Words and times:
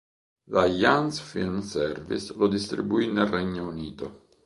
La 0.47 0.65
Jans 0.67 1.11
Film 1.21 1.61
Service 1.61 2.33
lo 2.35 2.47
distribuì 2.47 3.11
nel 3.11 3.27
Regno 3.27 3.67
Unito. 3.67 4.25